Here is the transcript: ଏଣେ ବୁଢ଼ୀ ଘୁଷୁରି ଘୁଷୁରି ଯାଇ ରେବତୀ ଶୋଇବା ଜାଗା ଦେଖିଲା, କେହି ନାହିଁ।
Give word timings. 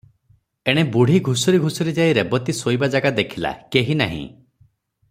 ଏଣେ 0.71 0.83
ବୁଢ଼ୀ 0.95 1.17
ଘୁଷୁରି 1.27 1.59
ଘୁଷୁରି 1.65 1.93
ଯାଇ 1.99 2.17
ରେବତୀ 2.19 2.57
ଶୋଇବା 2.61 2.91
ଜାଗା 2.97 3.13
ଦେଖିଲା, 3.21 3.53
କେହି 3.77 4.01
ନାହିଁ। 4.03 4.27